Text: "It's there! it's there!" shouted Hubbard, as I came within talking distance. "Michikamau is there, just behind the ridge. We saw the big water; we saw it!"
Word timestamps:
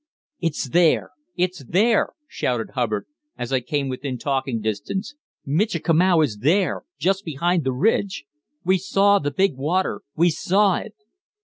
"It's 0.39 0.69
there! 0.69 1.11
it's 1.37 1.63
there!" 1.63 2.13
shouted 2.27 2.71
Hubbard, 2.71 3.05
as 3.37 3.53
I 3.53 3.59
came 3.59 3.87
within 3.87 4.17
talking 4.17 4.59
distance. 4.59 5.13
"Michikamau 5.45 6.21
is 6.23 6.39
there, 6.39 6.81
just 6.97 7.23
behind 7.23 7.63
the 7.63 7.71
ridge. 7.73 8.25
We 8.65 8.79
saw 8.79 9.19
the 9.19 9.29
big 9.29 9.53
water; 9.53 10.01
we 10.15 10.31
saw 10.31 10.77
it!" 10.77 10.95